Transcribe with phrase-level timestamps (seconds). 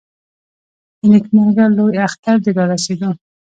[0.99, 3.09] د نېکمرغه لوی اختر د رارسېدو.